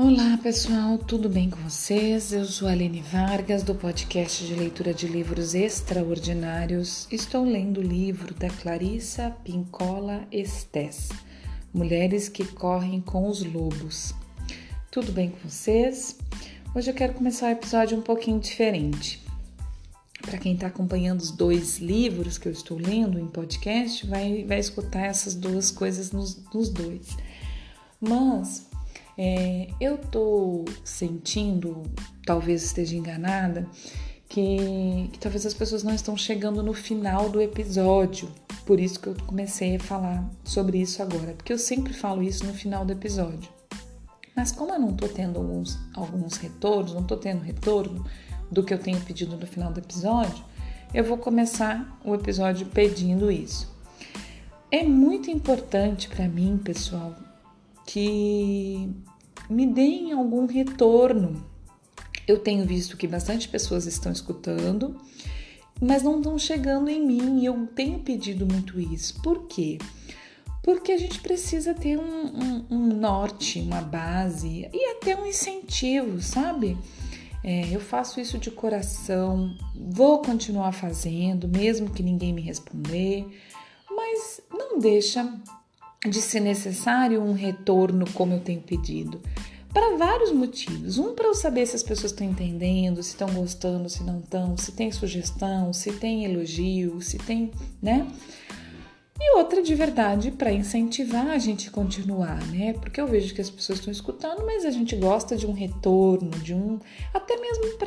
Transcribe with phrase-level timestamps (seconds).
[0.00, 2.32] Olá pessoal, tudo bem com vocês?
[2.32, 7.08] Eu sou a Aline Vargas do podcast de leitura de livros extraordinários.
[7.10, 11.08] Estou lendo o livro da Clarissa Pincola Estés,
[11.74, 14.14] Mulheres que Correm com os Lobos.
[14.88, 16.16] Tudo bem com vocês?
[16.72, 19.20] Hoje eu quero começar o episódio um pouquinho diferente.
[20.22, 24.60] Para quem está acompanhando os dois livros que eu estou lendo em podcast, vai, vai
[24.60, 27.16] escutar essas duas coisas nos, nos dois.
[28.00, 28.67] Mas
[29.18, 31.82] é, eu tô sentindo,
[32.24, 33.66] talvez esteja enganada,
[34.28, 38.30] que, que, talvez as pessoas não estão chegando no final do episódio.
[38.64, 42.46] Por isso que eu comecei a falar sobre isso agora, porque eu sempre falo isso
[42.46, 43.50] no final do episódio.
[44.36, 48.06] Mas como eu não tô tendo alguns, alguns retornos, não tô tendo retorno
[48.52, 50.44] do que eu tenho pedido no final do episódio,
[50.94, 53.68] eu vou começar o episódio pedindo isso.
[54.70, 57.16] É muito importante para mim, pessoal,
[57.84, 58.94] que
[59.48, 61.42] me deem algum retorno.
[62.26, 65.00] Eu tenho visto que bastante pessoas estão escutando,
[65.80, 69.20] mas não estão chegando em mim e eu tenho pedido muito isso.
[69.22, 69.78] Por quê?
[70.62, 76.20] Porque a gente precisa ter um, um, um norte, uma base e até um incentivo,
[76.20, 76.76] sabe?
[77.42, 83.26] É, eu faço isso de coração, vou continuar fazendo, mesmo que ninguém me responder,
[83.88, 85.40] mas não deixa
[86.06, 89.20] de ser necessário um retorno como eu tenho pedido.
[89.72, 90.98] Para vários motivos.
[90.98, 94.56] Um, para eu saber se as pessoas estão entendendo, se estão gostando, se não estão,
[94.56, 97.50] se tem sugestão, se tem elogio, se tem,
[97.82, 98.06] né?
[99.20, 102.72] E outra de verdade para incentivar a gente a continuar, né?
[102.74, 106.30] Porque eu vejo que as pessoas estão escutando, mas a gente gosta de um retorno,
[106.30, 106.78] de um.
[107.12, 107.78] até mesmo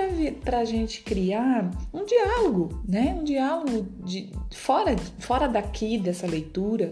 [0.41, 3.17] para a gente criar um diálogo, né?
[3.17, 6.91] Um diálogo de, fora, fora daqui dessa leitura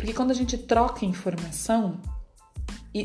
[0.00, 2.00] porque quando a gente troca informação,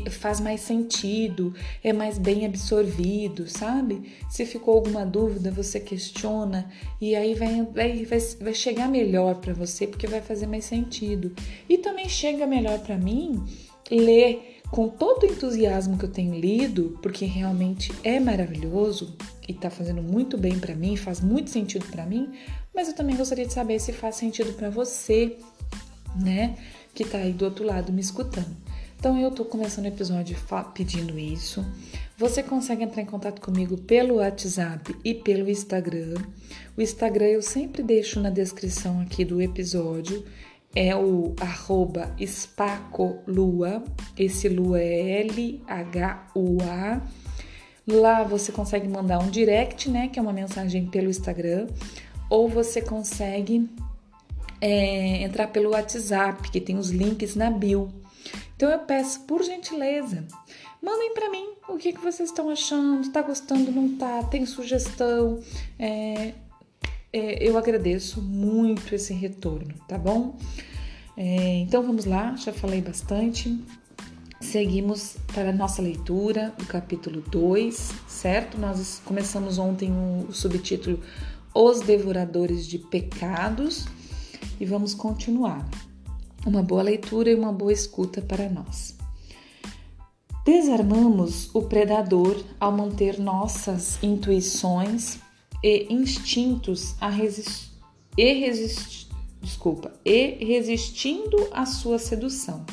[0.10, 1.54] faz mais sentido,
[1.84, 4.14] é mais bem absorvido, sabe?
[4.30, 6.72] Se ficou alguma dúvida, você questiona
[7.02, 8.06] e aí vai, vai,
[8.40, 11.34] vai, chegar melhor para você porque vai fazer mais sentido.
[11.68, 13.44] E também chega melhor para mim
[13.92, 19.18] ler com todo o entusiasmo que eu tenho lido, porque realmente é maravilhoso
[19.50, 22.32] e tá fazendo muito bem para mim, faz muito sentido para mim,
[22.74, 25.38] mas eu também gostaria de saber se faz sentido para você,
[26.20, 26.56] né?
[26.96, 28.56] que está aí do outro lado me escutando.
[28.98, 30.36] Então eu estou começando o episódio
[30.74, 31.64] pedindo isso.
[32.18, 36.16] Você consegue entrar em contato comigo pelo WhatsApp e pelo Instagram.
[36.78, 40.24] O Instagram eu sempre deixo na descrição aqui do episódio.
[40.74, 43.84] É o arroba espacolua.
[44.18, 47.02] Esse lua é L-H-U-A.
[47.88, 50.08] Lá você consegue mandar um direct, né?
[50.08, 51.68] Que é uma mensagem pelo Instagram.
[52.30, 53.70] Ou você consegue
[54.66, 57.94] é, entrar pelo WhatsApp, que tem os links na bio.
[58.56, 60.26] Então eu peço, por gentileza,
[60.82, 65.40] mandem para mim o que, que vocês estão achando, tá gostando, não tá, tem sugestão.
[65.78, 66.34] É,
[67.14, 70.36] é, eu agradeço muito esse retorno, tá bom?
[71.16, 73.56] É, então vamos lá, já falei bastante.
[74.42, 78.58] Seguimos para a nossa leitura do capítulo 2, certo?
[78.58, 81.00] Nós começamos ontem o subtítulo
[81.54, 83.86] Os Devoradores de Pecados
[84.60, 85.68] e vamos continuar.
[86.46, 88.96] Uma boa leitura e uma boa escuta para nós.
[90.46, 95.18] Desarmamos o predador ao manter nossas intuições
[95.64, 97.72] e instintos a resist...
[98.16, 99.10] e resist...
[99.42, 102.64] desculpa, e resistindo à sua sedução.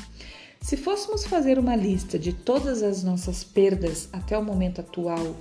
[0.61, 5.35] Se fôssemos fazer uma lista de todas as nossas perdas até o momento atual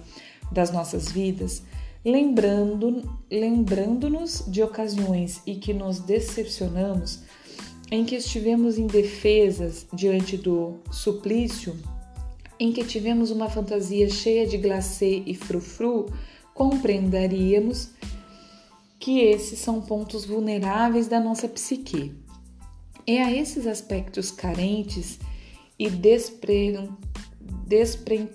[0.51, 1.61] das nossas vidas,
[2.03, 7.19] lembrando, lembrando-nos de ocasiões em que nos decepcionamos,
[7.91, 11.77] em que estivemos indefesas diante do suplício,
[12.59, 16.07] em que tivemos uma fantasia cheia de glacê e frufru,
[16.53, 17.89] compreenderíamos
[18.99, 22.13] que esses são pontos vulneráveis da nossa psique.
[23.05, 25.19] É a esses aspectos carentes
[25.77, 26.87] e despre,
[27.65, 28.29] despre,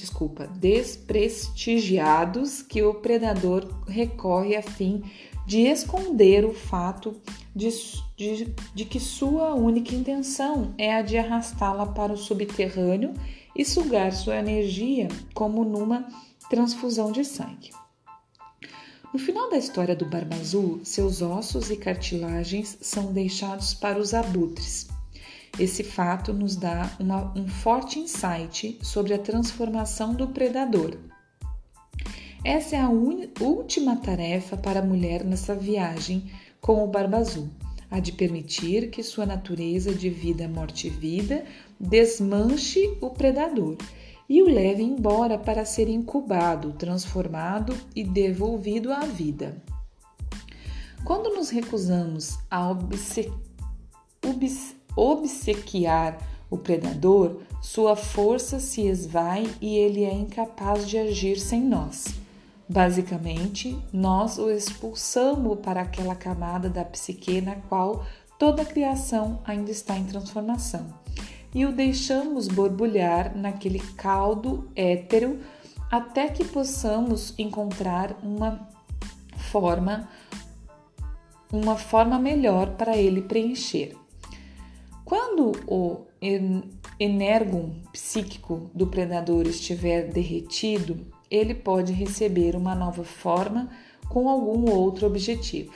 [0.00, 5.02] desculpa, desprestigiados que o predador recorre a fim
[5.46, 7.20] de esconder o fato
[7.54, 7.68] de,
[8.16, 13.14] de, de que sua única intenção é a de arrastá-la para o subterrâneo
[13.54, 16.08] e sugar sua energia como numa
[16.48, 17.70] transfusão de sangue.
[19.12, 24.14] No final da história do Barba Azul, seus ossos e cartilagens são deixados para os
[24.14, 24.88] abutres
[25.58, 30.96] esse fato nos dá uma, um forte insight sobre a transformação do predador.
[32.44, 36.30] Essa é a última tarefa para a mulher nessa viagem
[36.60, 37.50] com o Barba Azul,
[37.90, 41.44] a de permitir que sua natureza de vida, morte e vida
[41.78, 43.76] desmanche o predador
[44.28, 49.60] e o leve embora para ser incubado, transformado e devolvido à vida.
[51.04, 53.32] Quando nos recusamos a obse
[54.96, 56.18] obsequiar
[56.50, 62.06] o predador, sua força se esvai e ele é incapaz de agir sem nós.
[62.68, 68.04] Basicamente, nós o expulsamos para aquela camada da psique na qual
[68.38, 70.86] toda a criação ainda está em transformação
[71.54, 75.40] e o deixamos borbulhar naquele caldo étero
[75.90, 78.68] até que possamos encontrar uma
[79.50, 80.08] forma
[81.52, 83.96] uma forma melhor para ele preencher.
[85.10, 86.06] Quando o
[87.00, 93.68] energum psíquico do predador estiver derretido, ele pode receber uma nova forma
[94.08, 95.72] com algum outro objetivo.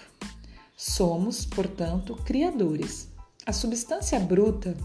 [0.76, 3.08] Somos, portanto, criadores.
[3.44, 4.76] A substância bruta,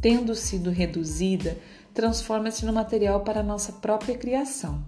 [0.00, 1.58] tendo sido reduzida,
[1.92, 4.80] transforma-se no material para nossa própria criação.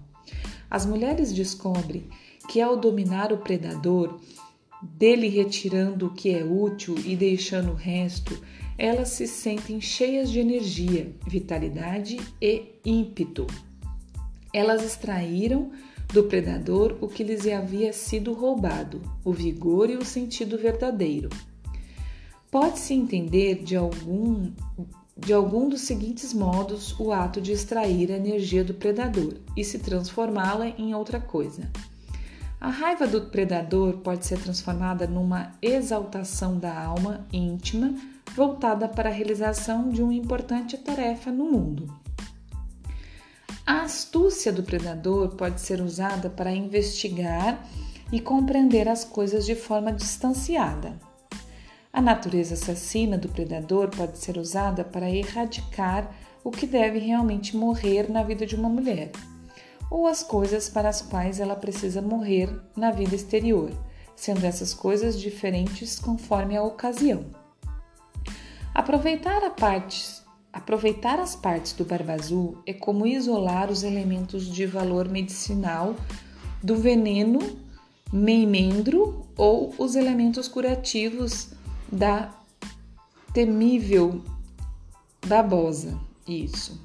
[0.71, 2.07] As mulheres descobrem
[2.47, 4.21] que ao dominar o predador,
[4.83, 8.37] dele retirando o que é útil e deixando o resto,
[8.77, 13.47] elas se sentem cheias de energia, vitalidade e ímpeto.
[14.53, 15.71] Elas extraíram
[16.11, 21.29] do predador o que lhes havia sido roubado, o vigor e o sentido verdadeiro.
[22.51, 24.51] Pode-se entender de algum,
[25.17, 29.79] de algum dos seguintes modos o ato de extrair a energia do predador e se
[29.79, 31.71] transformá-la em outra coisa.
[32.63, 37.93] A raiva do predador pode ser transformada numa exaltação da alma íntima
[38.37, 41.93] voltada para a realização de uma importante tarefa no mundo.
[43.65, 47.61] A astúcia do predador pode ser usada para investigar
[48.13, 50.97] e compreender as coisas de forma distanciada.
[51.91, 56.15] A natureza assassina do predador pode ser usada para erradicar
[56.45, 59.11] o que deve realmente morrer na vida de uma mulher
[59.93, 63.69] ou as coisas para as quais ela precisa morrer na vida exterior,
[64.15, 67.25] sendo essas coisas diferentes conforme a ocasião.
[68.73, 70.03] Aproveitar, parte,
[70.51, 75.95] aproveitar as partes do barba azul é como isolar os elementos de valor medicinal
[76.63, 77.37] do veneno
[78.11, 81.49] meimendro ou os elementos curativos
[81.91, 82.33] da
[83.31, 84.23] temível
[85.27, 85.99] babosa.
[86.27, 86.81] Isso.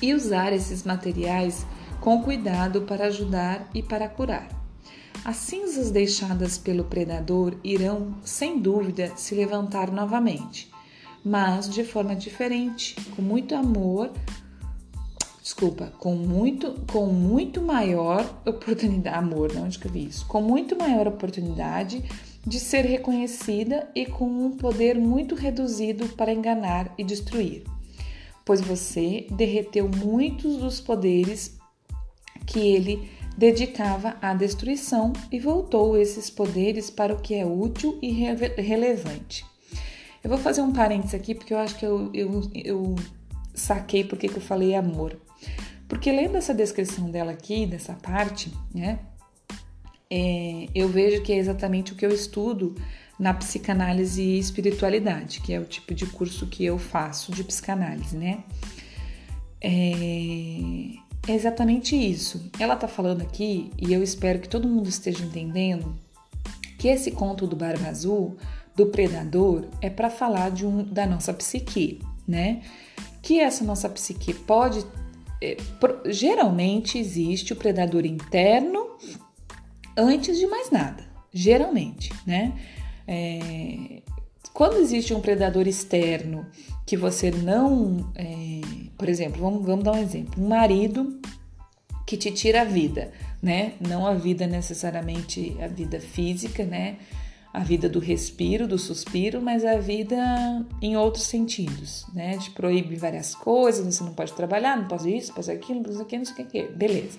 [0.00, 1.64] E usar esses materiais
[2.02, 4.48] com cuidado para ajudar e para curar.
[5.24, 10.68] As cinzas deixadas pelo predador irão, sem dúvida, se levantar novamente,
[11.24, 14.10] mas de forma diferente, com muito amor,
[15.40, 20.26] desculpa, com muito, com muito maior oportunidade, amor, não onde que eu vi isso?
[20.26, 22.02] Com muito maior oportunidade
[22.44, 27.62] de ser reconhecida e com um poder muito reduzido para enganar e destruir,
[28.44, 31.61] pois você derreteu muitos dos poderes
[32.46, 38.10] que ele dedicava à destruição e voltou esses poderes para o que é útil e
[38.10, 39.44] relevante.
[40.22, 42.96] Eu vou fazer um parênteses aqui porque eu acho que eu, eu, eu
[43.54, 45.18] saquei porque que eu falei amor.
[45.88, 49.00] Porque lendo essa descrição dela aqui, dessa parte, né,
[50.10, 52.74] é, eu vejo que é exatamente o que eu estudo
[53.18, 58.16] na psicanálise e espiritualidade, que é o tipo de curso que eu faço de psicanálise,
[58.16, 58.44] né?
[59.60, 62.50] É, é exatamente isso.
[62.58, 65.94] Ela está falando aqui, e eu espero que todo mundo esteja entendendo,
[66.78, 68.36] que esse conto do Barba Azul,
[68.74, 72.62] do predador, é para falar de um, da nossa psique, né?
[73.20, 74.84] Que essa nossa psique pode.
[75.40, 78.96] É, pro, geralmente existe o predador interno
[79.96, 81.04] antes de mais nada.
[81.32, 82.52] Geralmente, né?
[83.06, 84.02] É,
[84.52, 86.46] quando existe um predador externo
[86.86, 88.12] que você não.
[88.14, 88.60] É,
[88.98, 91.20] por exemplo, vamos, vamos dar um exemplo: um marido
[92.06, 93.74] que te tira a vida, né?
[93.80, 96.96] Não a vida necessariamente a vida física, né?
[97.52, 100.16] A vida do respiro, do suspiro, mas a vida
[100.80, 102.38] em outros sentidos, né?
[102.38, 105.84] Te proíbe várias coisas, você não pode trabalhar, não pode isso, não pode aquilo, não
[105.84, 107.18] pode aquilo, não sei o que, beleza.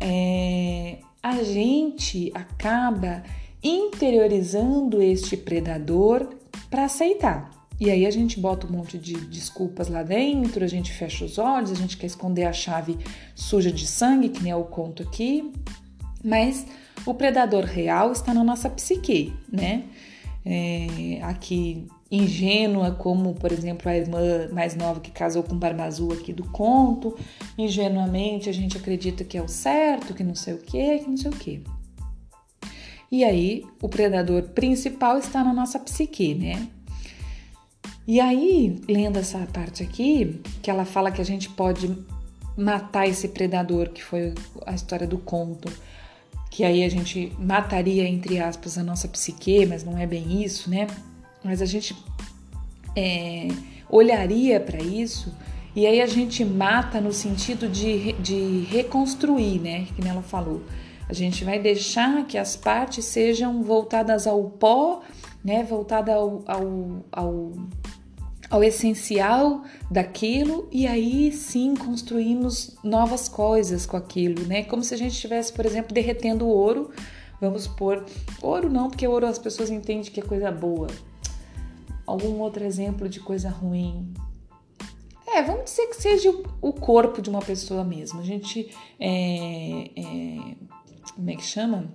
[0.00, 3.22] É, a gente acaba
[3.64, 6.28] interiorizando este predador
[6.70, 7.50] para aceitar.
[7.80, 11.38] E aí a gente bota um monte de desculpas lá dentro, a gente fecha os
[11.38, 12.96] olhos, a gente quer esconder a chave
[13.34, 15.50] suja de sangue, que nem é o conto aqui.
[16.22, 16.64] Mas
[17.04, 19.84] o predador real está na nossa psique, né?
[20.46, 25.84] É, aqui ingênua, como por exemplo a irmã mais nova que casou com o Barba
[25.84, 27.16] Azul aqui do conto.
[27.58, 31.16] Ingenuamente a gente acredita que é o certo, que não sei o que, que não
[31.16, 31.64] sei o que.
[33.14, 36.66] E aí, o predador principal está na nossa psique, né?
[38.08, 41.96] E aí, lendo essa parte aqui, que ela fala que a gente pode
[42.56, 44.34] matar esse predador, que foi
[44.66, 45.72] a história do conto,
[46.50, 50.68] que aí a gente mataria, entre aspas, a nossa psique, mas não é bem isso,
[50.68, 50.88] né?
[51.44, 51.96] Mas a gente
[52.96, 53.46] é,
[53.88, 55.32] olharia para isso
[55.76, 59.86] e aí a gente mata no sentido de, de reconstruir, né?
[59.94, 60.64] Que ela falou.
[61.08, 65.02] A gente vai deixar que as partes sejam voltadas ao pó,
[65.44, 65.62] né?
[65.62, 67.52] Voltada ao, ao, ao,
[68.48, 74.64] ao essencial daquilo e aí sim construímos novas coisas com aquilo, né?
[74.64, 76.90] Como se a gente estivesse, por exemplo, derretendo ouro.
[77.40, 78.04] Vamos pôr
[78.40, 80.86] ouro não, porque ouro as pessoas entendem que é coisa boa.
[82.06, 84.14] Algum outro exemplo de coisa ruim?
[85.26, 86.32] É, vamos dizer que seja
[86.62, 88.20] o corpo de uma pessoa mesmo.
[88.20, 88.70] A gente
[89.00, 90.54] é, é,
[91.12, 91.92] como é que chama?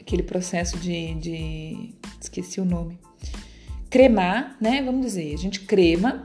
[0.00, 2.98] Aquele processo de, de esqueci o nome.
[3.90, 4.82] Cremar, né?
[4.82, 6.24] Vamos dizer, a gente crema,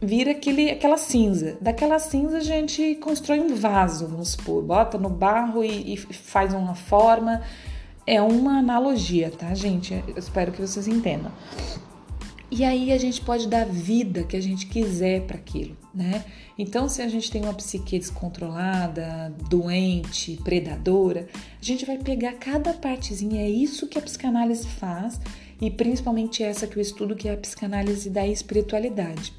[0.00, 1.56] vira aquele, aquela cinza.
[1.60, 6.52] Daquela cinza a gente constrói um vaso, vamos supor, bota no barro e, e faz
[6.52, 7.42] uma forma.
[8.06, 9.92] É uma analogia, tá, gente?
[10.06, 11.32] Eu espero que vocês entendam.
[12.50, 16.24] E aí a gente pode dar vida que a gente quiser para aquilo, né?
[16.58, 22.74] Então, se a gente tem uma psique descontrolada, doente, predadora, a gente vai pegar cada
[22.74, 23.40] partezinha.
[23.40, 25.18] É isso que a psicanálise faz
[25.60, 29.32] e principalmente essa que eu estudo, que é a psicanálise da espiritualidade.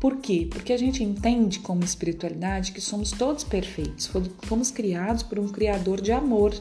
[0.00, 0.48] Por quê?
[0.50, 4.10] Porque a gente entende como espiritualidade que somos todos perfeitos,
[4.42, 6.58] fomos criados por um criador de amor,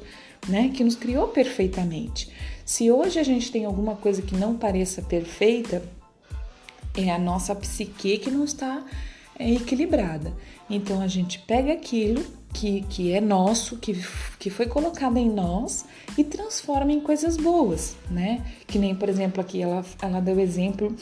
[0.50, 2.30] né, que nos criou perfeitamente.
[2.66, 5.82] Se hoje a gente tem alguma coisa que não pareça perfeita,
[6.94, 8.84] é a nossa psique que não está
[9.40, 10.34] é, equilibrada.
[10.70, 14.00] Então a gente pega aquilo que, que é nosso, que,
[14.38, 15.86] que foi colocado em nós
[16.18, 18.44] e transforma em coisas boas, né?
[18.68, 20.96] Que nem, por exemplo, aqui ela, ela deu exemplo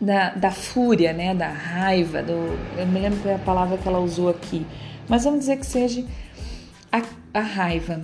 [0.00, 1.34] da, da fúria, né?
[1.34, 2.32] Da raiva, do,
[2.76, 4.66] eu me lembro qual é a palavra que ela usou aqui,
[5.08, 6.04] mas vamos dizer que seja
[6.90, 8.02] a, a raiva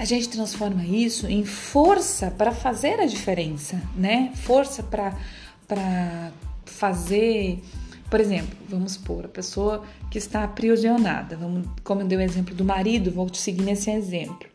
[0.00, 4.32] a gente transforma isso em força para fazer a diferença, né?
[4.34, 6.32] Força para
[6.64, 7.62] fazer.
[8.10, 12.54] Por exemplo, vamos supor, a pessoa que está aprisionada, vamos, como eu dei o exemplo
[12.54, 14.48] do marido, vou te seguir nesse exemplo.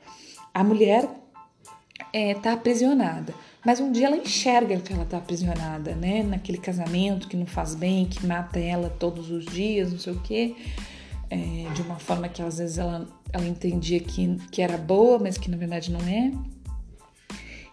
[0.53, 3.33] A mulher está é, tá aprisionada,
[3.65, 6.21] mas um dia ela enxerga que ela está aprisionada, né?
[6.21, 10.19] Naquele casamento que não faz bem, que mata ela todos os dias, não sei o
[10.19, 10.55] quê
[11.29, 15.37] é, de uma forma que às vezes ela, ela entendia que, que era boa, mas
[15.37, 16.31] que na verdade não é.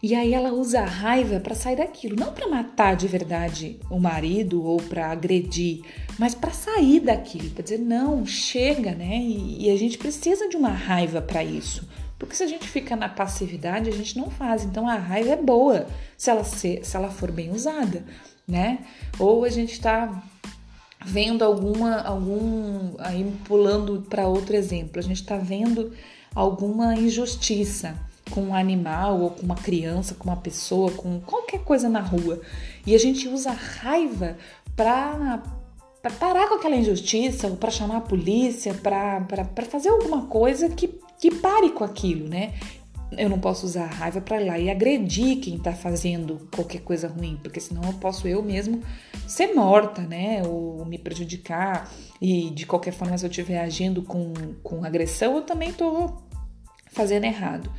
[0.02, 4.00] E aí ela usa a raiva para sair daquilo, não para matar de verdade o
[4.00, 5.85] marido ou para agredir,
[6.18, 9.18] mas para sair daquilo, para dizer não, chega, né?
[9.18, 11.88] E, e a gente precisa de uma raiva para isso.
[12.18, 14.64] Porque se a gente fica na passividade, a gente não faz.
[14.64, 18.04] Então a raiva é boa se ela, se, se ela for bem usada,
[18.47, 18.80] né?
[19.21, 20.21] Ou a gente está
[21.04, 25.92] vendo alguma algum aí pulando para outro exemplo, a gente está vendo
[26.35, 27.97] alguma injustiça
[28.33, 32.41] com um animal ou com uma criança, com uma pessoa, com qualquer coisa na rua
[32.87, 34.37] e a gente usa a raiva
[34.75, 35.43] para
[36.01, 41.31] para parar com aquela injustiça para chamar a polícia, para fazer alguma coisa que, que
[41.31, 42.55] pare com aquilo, né?
[43.17, 46.81] eu não posso usar a raiva para ir lá e agredir quem está fazendo qualquer
[46.81, 48.83] coisa ruim, porque senão eu posso eu mesmo
[49.27, 50.43] ser morta, né?
[50.47, 51.91] Ou me prejudicar.
[52.21, 56.23] E de qualquer forma, se eu estiver agindo com, com agressão, eu também estou
[56.91, 57.71] fazendo errado.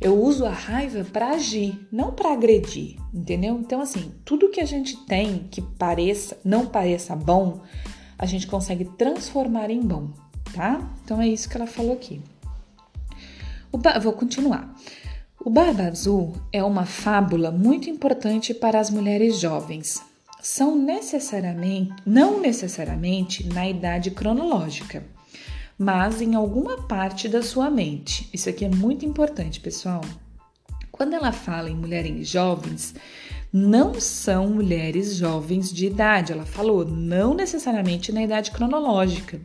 [0.00, 3.58] Eu uso a raiva para agir, não para agredir, entendeu?
[3.58, 7.62] Então, assim, tudo que a gente tem que pareça, não pareça bom,
[8.16, 10.10] a gente consegue transformar em bom,
[10.54, 10.80] tá?
[11.04, 12.20] Então é isso que ela falou aqui.
[13.72, 13.98] Ba...
[13.98, 14.74] Vou continuar.
[15.44, 20.02] O Barba Azul é uma fábula muito importante para as mulheres jovens.
[20.42, 25.04] São necessariamente, não necessariamente na idade cronológica,
[25.78, 28.28] mas em alguma parte da sua mente.
[28.32, 30.00] Isso aqui é muito importante, pessoal.
[30.90, 32.94] Quando ela fala em mulheres jovens,
[33.52, 36.32] não são mulheres jovens de idade.
[36.32, 39.40] Ela falou, não necessariamente na idade cronológica.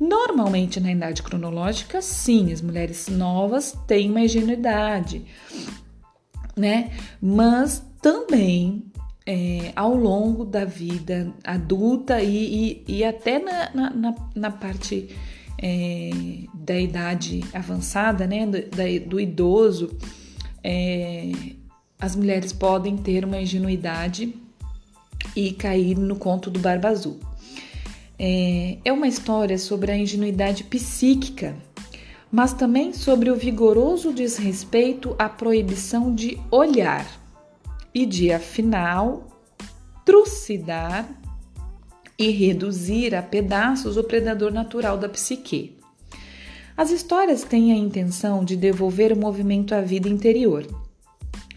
[0.00, 5.24] Normalmente, na idade cronológica, sim, as mulheres novas têm uma ingenuidade,
[6.56, 6.92] né?
[7.20, 8.84] Mas também
[9.26, 15.14] é, ao longo da vida adulta e, e, e até na, na, na parte
[15.60, 16.10] é,
[16.54, 18.46] da idade avançada, né?
[18.46, 19.96] Do, da, do idoso,
[20.62, 21.32] é,
[21.98, 24.34] as mulheres podem ter uma ingenuidade
[25.34, 27.18] e cair no conto do Barba Azul.
[28.18, 31.56] É, é uma história sobre a ingenuidade psíquica,
[32.30, 37.06] mas também sobre o vigoroso desrespeito à proibição de olhar
[37.94, 39.26] e de, afinal,
[40.04, 41.08] trucidar
[42.18, 45.76] e reduzir a pedaços o predador natural da psique.
[46.76, 50.66] As histórias têm a intenção de devolver o movimento à vida interior.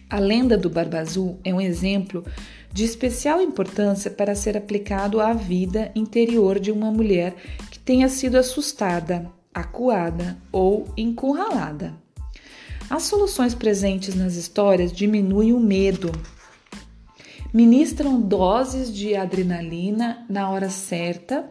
[0.09, 2.23] A lenda do Barba Azul é um exemplo
[2.71, 7.35] de especial importância para ser aplicado à vida interior de uma mulher
[7.69, 11.93] que tenha sido assustada, acuada ou encurralada.
[12.89, 16.11] As soluções presentes nas histórias diminuem o medo,
[17.53, 21.49] ministram doses de adrenalina na hora certa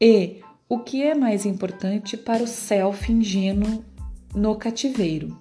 [0.00, 3.84] e, o que é mais importante para o self ingênuo
[4.34, 5.36] no cativeiro,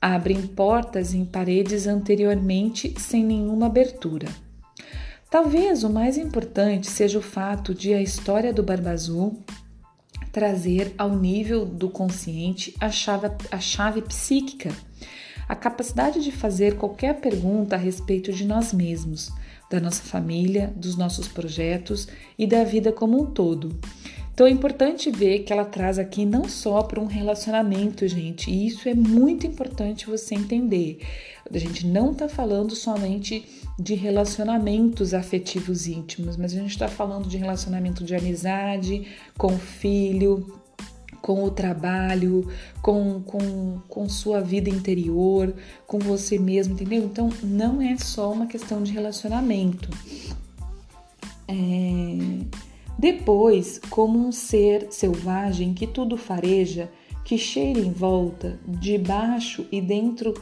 [0.00, 4.28] abrem portas em paredes anteriormente sem nenhuma abertura.
[5.30, 9.38] Talvez o mais importante seja o fato de a história do Barba Azul
[10.32, 14.70] trazer ao nível do consciente a chave, a chave psíquica
[15.50, 19.32] a capacidade de fazer qualquer pergunta a respeito de nós mesmos,
[19.68, 22.06] da nossa família, dos nossos projetos
[22.38, 23.76] e da vida como um todo.
[24.32, 28.68] Então é importante ver que ela traz aqui não só para um relacionamento, gente, e
[28.68, 31.00] isso é muito importante você entender.
[31.52, 33.44] A gente não está falando somente
[33.76, 39.04] de relacionamentos afetivos íntimos, mas a gente está falando de relacionamento de amizade,
[39.36, 40.60] com filho,
[41.20, 42.48] com o trabalho,
[42.82, 45.54] com, com, com sua vida interior,
[45.86, 47.04] com você mesmo, entendeu?
[47.04, 49.88] Então, não é só uma questão de relacionamento.
[51.46, 52.60] É...
[52.98, 56.90] Depois, como um ser selvagem que tudo fareja,
[57.24, 60.34] que cheira em volta, de baixo e dentro,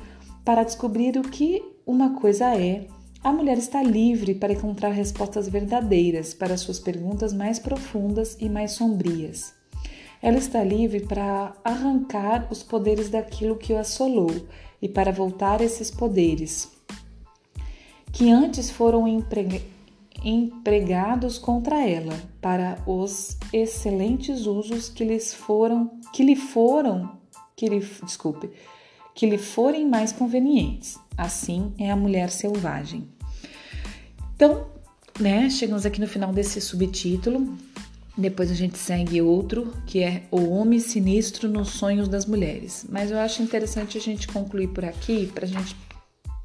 [0.44, 2.86] para descobrir o que uma coisa é,
[3.22, 8.72] a mulher está livre para encontrar respostas verdadeiras para suas perguntas mais profundas e mais
[8.72, 9.57] sombrias.
[10.20, 14.30] Ela está livre para arrancar os poderes daquilo que o assolou
[14.82, 16.70] e para voltar esses poderes,
[18.12, 19.06] que antes foram
[20.24, 27.18] empregados contra ela, para os excelentes usos que lhes foram, que lhe foram,
[27.54, 28.50] que lhe, desculpe,
[29.14, 30.98] que lhe forem mais convenientes.
[31.16, 33.08] Assim é a mulher selvagem.
[34.34, 34.66] Então,
[35.18, 37.58] né, chegamos aqui no final desse subtítulo.
[38.18, 42.84] Depois a gente segue outro, que é O Homem Sinistro nos Sonhos das Mulheres.
[42.88, 45.76] Mas eu acho interessante a gente concluir por aqui, para a gente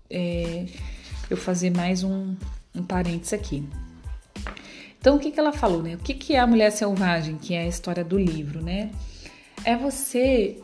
[0.07, 0.67] é,
[1.31, 2.35] eu fazer mais um,
[2.75, 3.67] um parênteses aqui.
[4.99, 5.95] Então, o que, que ela falou, né?
[5.95, 8.91] O que, que é a mulher selvagem, que é a história do livro, né?
[9.65, 10.61] É você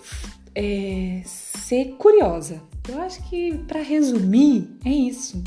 [0.53, 2.61] é, ser curiosa.
[2.87, 5.41] Eu acho que, para resumir, é isso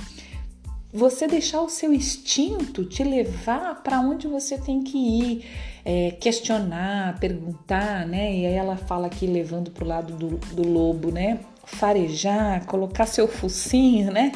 [0.92, 5.46] você deixar o seu instinto te levar para onde você tem que ir,
[5.84, 8.36] é, questionar, perguntar, né?
[8.36, 11.40] E aí ela fala aqui levando para o lado do, do lobo, né?
[11.64, 14.32] Farejar, colocar seu focinho, né?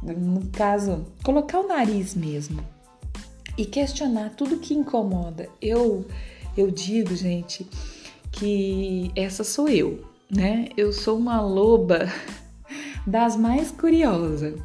[0.00, 2.64] No caso, colocar o nariz mesmo
[3.58, 5.48] e questionar tudo que incomoda.
[5.60, 6.06] Eu
[6.56, 7.66] eu digo, gente,
[8.30, 10.68] que essa sou eu, né?
[10.76, 12.08] Eu sou uma loba
[13.04, 14.60] das mais curiosas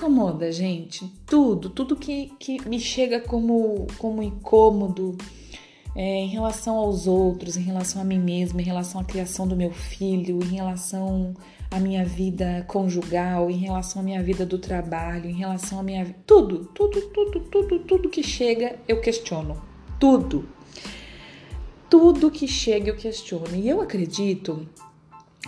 [0.00, 1.06] incomoda, gente.
[1.26, 5.18] Tudo, tudo que, que me chega como, como incômodo
[5.94, 9.54] é, em relação aos outros, em relação a mim mesma, em relação à criação do
[9.54, 11.34] meu filho, em relação
[11.70, 16.16] à minha vida conjugal, em relação à minha vida do trabalho, em relação à minha
[16.26, 19.60] tudo, tudo, tudo, tudo, tudo que chega eu questiono.
[19.98, 20.48] Tudo.
[21.90, 23.54] Tudo que chega eu questiono.
[23.54, 24.66] E eu acredito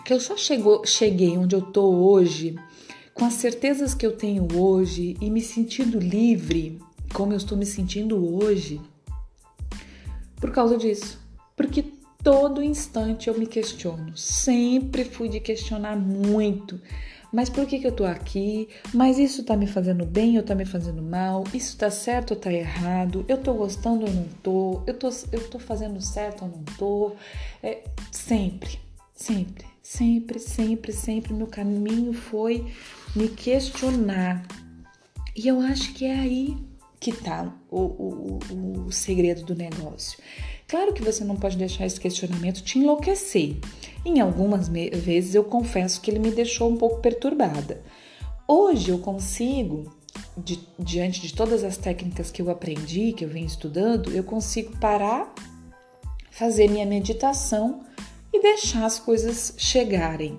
[0.05, 2.57] que eu só chegou, cheguei onde eu tô hoje
[3.15, 6.81] com as certezas que eu tenho hoje e me sentindo livre,
[7.13, 8.81] como eu estou me sentindo hoje,
[10.37, 11.21] por causa disso.
[11.57, 11.85] Porque
[12.23, 14.17] todo instante eu me questiono.
[14.17, 16.81] Sempre fui de questionar muito.
[17.33, 18.69] Mas por que, que eu tô aqui?
[18.93, 21.45] Mas isso tá me fazendo bem ou tá me fazendo mal?
[21.55, 23.25] Isso tá certo ou tá errado?
[23.27, 24.83] Eu tô gostando ou não tô?
[24.87, 27.13] Eu tô, eu tô fazendo certo ou não tô?
[27.63, 28.79] É, sempre,
[29.15, 32.73] sempre, sempre, sempre, sempre meu caminho foi
[33.17, 34.47] me questionar.
[35.35, 36.57] E eu acho que é aí
[37.01, 38.39] que tá o, o,
[38.87, 40.19] o, segredo do negócio.
[40.69, 43.57] Claro que você não pode deixar esse questionamento te enlouquecer.
[44.05, 47.83] Em algumas vezes eu confesso que ele me deixou um pouco perturbada.
[48.47, 49.93] Hoje eu consigo,
[50.37, 54.77] de, diante de todas as técnicas que eu aprendi, que eu venho estudando, eu consigo
[54.79, 55.35] parar,
[56.31, 57.85] fazer minha meditação
[58.43, 60.39] deixar as coisas chegarem.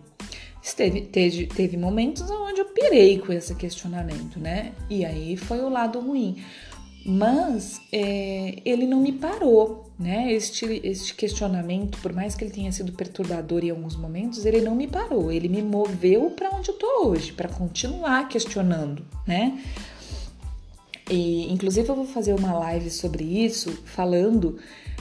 [0.76, 4.72] Teve, teve, teve momentos onde eu pirei com esse questionamento, né?
[4.90, 6.42] E aí foi o lado ruim.
[7.06, 10.32] Mas é, ele não me parou, né?
[10.32, 14.74] Este, este questionamento, por mais que ele tenha sido perturbador em alguns momentos, ele não
[14.74, 19.62] me parou, ele me moveu para onde eu tô hoje, para continuar questionando, né?
[21.10, 24.58] E, inclusive, eu vou fazer uma live sobre isso, falando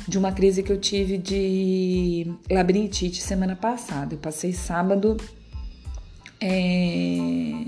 [0.07, 4.15] de uma crise que eu tive de labirintite semana passada.
[4.15, 5.17] Eu passei sábado
[6.41, 7.67] é,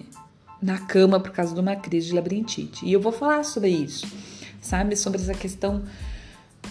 [0.61, 2.85] na cama por causa de uma crise de labirintite.
[2.85, 4.07] E eu vou falar sobre isso,
[4.61, 4.97] sabe?
[4.97, 5.83] Sobre essa questão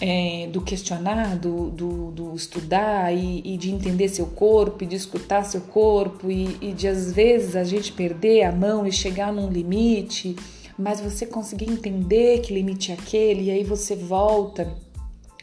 [0.00, 4.96] é, do questionar, do, do, do estudar e, e, de entender seu corpo, e de
[4.96, 9.32] escutar seu corpo, e, e de às vezes a gente perder a mão e chegar
[9.32, 10.36] num limite
[10.76, 14.74] mas você conseguir entender que limite é aquele, e aí você volta,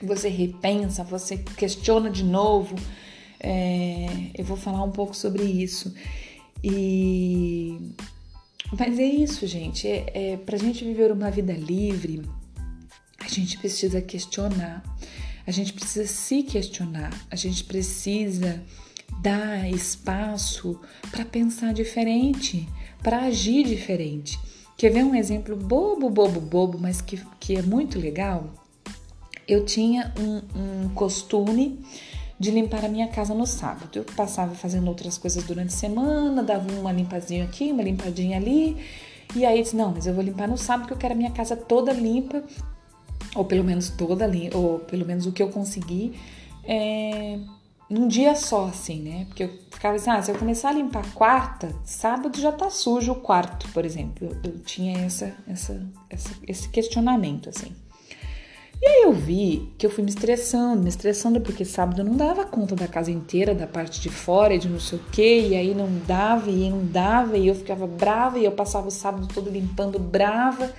[0.06, 2.76] você repensa, você questiona de novo.
[3.40, 5.94] É, eu vou falar um pouco sobre isso.
[6.64, 7.78] E
[8.78, 9.88] mas é isso, gente.
[9.88, 12.22] É, é para a gente viver uma vida livre,
[13.20, 14.84] a gente precisa questionar,
[15.46, 18.64] a gente precisa se questionar, a gente precisa
[19.22, 20.80] dar espaço
[21.12, 22.68] para pensar diferente,
[23.04, 24.40] para agir diferente.
[24.78, 28.61] Quer ver um exemplo bobo, bobo, bobo, mas que, que é muito legal?
[29.52, 31.84] Eu tinha um, um costume
[32.40, 33.90] de limpar a minha casa no sábado.
[33.98, 38.78] Eu passava fazendo outras coisas durante a semana, dava uma limpadinha aqui, uma limpadinha ali,
[39.36, 41.32] e aí disse: Não, mas eu vou limpar no sábado que eu quero a minha
[41.32, 42.42] casa toda limpa,
[43.36, 46.14] ou pelo menos toda limpa, ou pelo menos o que eu consegui.
[46.64, 47.38] É,
[47.90, 49.26] num dia só, assim, né?
[49.26, 53.12] Porque eu ficava assim, ah, se eu começar a limpar quarta, sábado já tá sujo
[53.12, 54.30] o quarto, por exemplo.
[54.32, 57.76] Eu, eu tinha essa, essa, essa, esse questionamento, assim.
[58.82, 62.18] E aí eu vi que eu fui me estressando, me estressando, porque sábado eu não
[62.18, 65.56] dava conta da casa inteira, da parte de fora, de não sei o quê, e
[65.56, 69.28] aí não dava, e não dava, e eu ficava brava, e eu passava o sábado
[69.32, 70.74] todo limpando brava,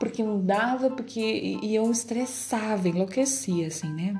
[0.00, 1.58] porque não dava, porque.
[1.62, 4.14] E eu estressava, enlouquecia, assim, né?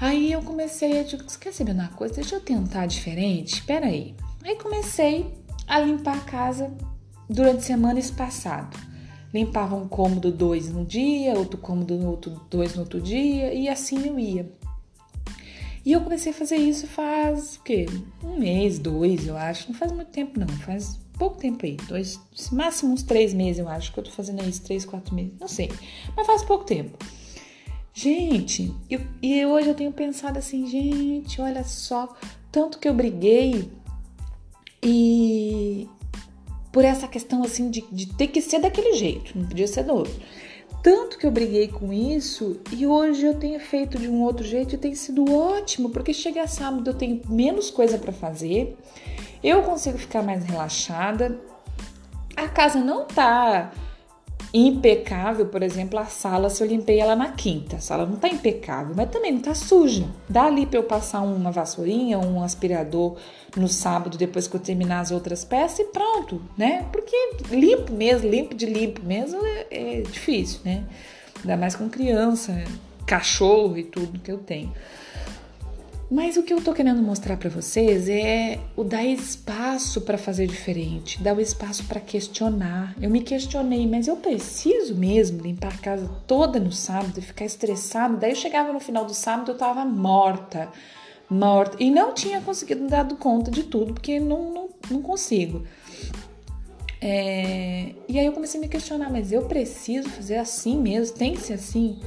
[0.00, 2.14] Aí eu comecei a dizer, quer saber uma coisa?
[2.14, 3.54] Deixa eu tentar diferente.
[3.54, 4.16] Espera aí.
[4.42, 5.32] Aí comecei
[5.68, 6.74] a limpar a casa
[7.28, 8.89] durante a semana espaçado.
[9.32, 13.68] Limpava um cômodo dois no dia, outro cômodo no outro dois no outro dia e
[13.68, 14.50] assim eu ia.
[15.84, 17.86] E eu comecei a fazer isso faz o quê?
[18.22, 19.70] Um mês, dois, eu acho.
[19.70, 20.48] Não faz muito tempo, não.
[20.48, 21.76] Faz pouco tempo aí.
[21.88, 22.20] Dois,
[22.52, 25.32] máximo uns três meses, eu acho que eu tô fazendo isso, três, quatro meses.
[25.40, 25.70] Não sei.
[26.16, 26.98] Mas faz pouco tempo.
[27.92, 32.14] Gente, eu, e hoje eu tenho pensado assim, gente, olha só,
[32.52, 33.70] tanto que eu briguei
[34.82, 35.88] e
[36.72, 39.94] por essa questão assim de, de ter que ser daquele jeito, não podia ser do
[39.94, 40.14] outro.
[40.82, 44.74] Tanto que eu briguei com isso e hoje eu tenho feito de um outro jeito
[44.74, 48.76] e tem sido ótimo, porque chega sábado eu tenho menos coisa para fazer,
[49.42, 51.38] eu consigo ficar mais relaxada,
[52.34, 53.72] a casa não tá
[54.52, 58.28] impecável, por exemplo, a sala, se eu limpei ela na quinta, a sala não tá
[58.28, 60.06] impecável, mas também não tá suja.
[60.28, 63.16] Dá ali para eu passar uma vassourinha, um aspirador
[63.56, 66.86] no sábado, depois que eu terminar as outras peças e pronto, né?
[66.90, 67.16] Porque
[67.50, 70.84] limpo mesmo, limpo de limpo mesmo é, é difícil, né?
[71.40, 72.64] Ainda mais com criança,
[73.06, 74.72] cachorro e tudo que eu tenho.
[76.10, 80.48] Mas o que eu tô querendo mostrar para vocês é o dar espaço para fazer
[80.48, 82.96] diferente, dar o espaço para questionar.
[83.00, 87.44] Eu me questionei, mas eu preciso mesmo limpar a casa toda no sábado e ficar
[87.44, 88.16] estressado.
[88.16, 90.68] Daí eu chegava no final do sábado, eu tava morta,
[91.30, 95.64] morta e não tinha conseguido dar conta de tudo porque não, não, não consigo.
[97.00, 97.94] É...
[98.08, 101.16] E aí eu comecei a me questionar, mas eu preciso fazer assim mesmo?
[101.16, 102.00] Tem que ser assim?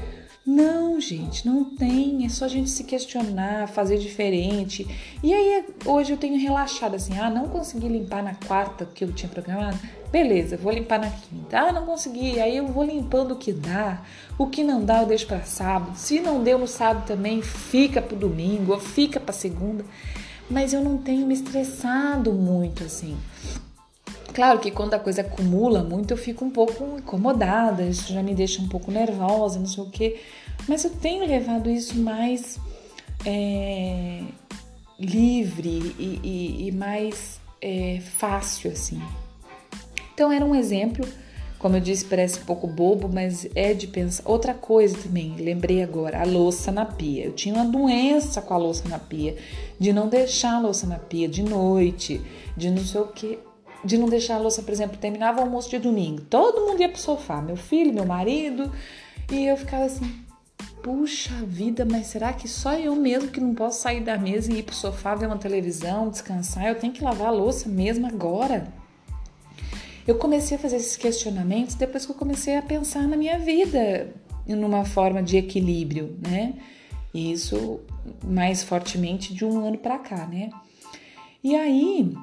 [0.45, 2.25] Não, gente, não tem.
[2.25, 4.85] É só a gente se questionar, fazer diferente.
[5.23, 9.13] E aí, hoje eu tenho relaxado assim: ah, não consegui limpar na quarta que eu
[9.13, 9.79] tinha programado.
[10.11, 11.59] Beleza, vou limpar na quinta.
[11.59, 12.41] Ah, não consegui.
[12.41, 14.01] Aí eu vou limpando o que dá.
[14.37, 15.97] O que não dá, eu deixo para sábado.
[15.97, 19.85] Se não deu no sábado também, fica pro domingo ou fica para segunda.
[20.49, 23.17] Mas eu não tenho me estressado muito assim.
[24.33, 28.33] Claro que quando a coisa acumula muito, eu fico um pouco incomodada, isso já me
[28.33, 30.19] deixa um pouco nervosa, não sei o quê.
[30.67, 32.59] Mas eu tenho levado isso mais
[33.23, 34.23] é,
[34.99, 38.99] livre e, e, e mais é, fácil, assim.
[40.15, 41.07] Então era um exemplo,
[41.59, 44.23] como eu disse, parece um pouco bobo, mas é de pensar.
[44.25, 47.25] Outra coisa também, lembrei agora, a louça na pia.
[47.25, 49.35] Eu tinha uma doença com a louça na pia,
[49.79, 52.19] de não deixar a louça na pia de noite,
[52.57, 53.37] de não sei o que
[53.83, 56.89] de não deixar a louça, por exemplo, terminava o almoço de domingo, todo mundo ia
[56.89, 58.71] pro sofá, meu filho, meu marido,
[59.31, 60.23] e eu ficava assim,
[60.81, 64.59] puxa vida, mas será que só eu mesmo que não posso sair da mesa e
[64.59, 68.67] ir pro sofá ver uma televisão, descansar, eu tenho que lavar a louça mesmo agora?
[70.05, 74.13] Eu comecei a fazer esses questionamentos depois que eu comecei a pensar na minha vida
[74.45, 76.55] numa forma de equilíbrio, né?
[77.13, 77.79] Isso
[78.21, 80.49] mais fortemente de um ano para cá, né?
[81.41, 82.13] E aí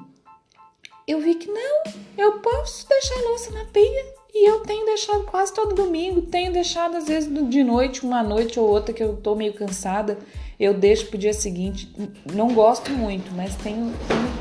[1.11, 1.83] eu vi que não,
[2.17, 6.53] eu posso deixar a louça na pia e eu tenho deixado quase todo domingo, tenho
[6.53, 10.17] deixado às vezes de noite, uma noite ou outra que eu tô meio cansada,
[10.59, 11.93] eu deixo pro dia seguinte.
[12.33, 14.31] Não gosto muito, mas tenho, tenho,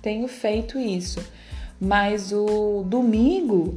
[0.00, 1.20] tenho feito isso.
[1.80, 3.76] Mas o domingo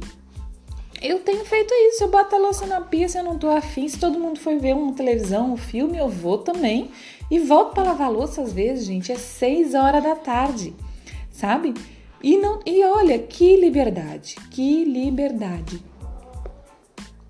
[1.02, 2.04] eu tenho feito isso.
[2.04, 3.88] Eu boto a louça na pia se eu não tô afim.
[3.88, 6.90] Se todo mundo foi ver uma televisão, um filme, eu vou também.
[7.30, 9.12] E volto para lavar louça às vezes, gente.
[9.12, 10.74] É seis horas da tarde,
[11.30, 11.74] sabe?
[12.22, 15.82] E, não, e olha, que liberdade, que liberdade,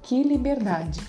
[0.02, 1.00] que liberdade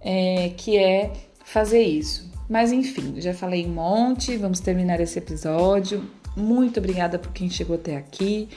[0.00, 1.12] é, que é
[1.44, 2.30] fazer isso.
[2.48, 6.04] Mas enfim, já falei um monte, vamos terminar esse episódio.
[6.36, 8.48] Muito obrigada por quem chegou até aqui.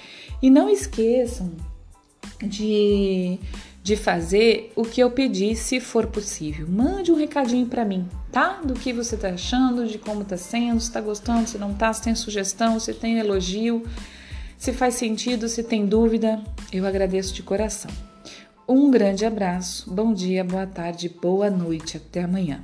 [0.42, 1.52] E não esqueçam
[2.42, 3.40] de,
[3.84, 6.68] de fazer o que eu pedi, se for possível.
[6.68, 8.62] Mande um recadinho para mim, tá?
[8.64, 11.94] Do que você tá achando, de como tá sendo, se tá gostando, se não tá,
[11.94, 13.84] se tem sugestão, se tem elogio,
[14.64, 16.42] se faz sentido, se tem dúvida.
[16.72, 17.92] Eu agradeço de coração.
[18.66, 22.64] Um grande abraço, bom dia, boa tarde, boa noite, até amanhã.